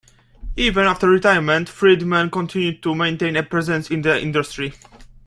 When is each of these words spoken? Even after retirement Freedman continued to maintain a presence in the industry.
Even 0.55 0.85
after 0.87 1.07
retirement 1.07 1.69
Freedman 1.69 2.31
continued 2.31 2.81
to 2.81 2.95
maintain 2.95 3.35
a 3.35 3.43
presence 3.43 3.91
in 3.91 4.01
the 4.01 4.19
industry. 4.19 4.73